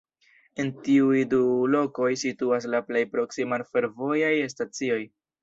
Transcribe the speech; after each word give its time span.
En 0.61 0.69
tiuj 0.85 1.19
du 1.33 1.41
lokoj 1.73 2.07
situas 2.21 2.67
la 2.77 2.81
plej 2.89 3.05
proksimaj 3.13 3.61
fervojaj 3.75 4.33
stacioj. 4.57 5.01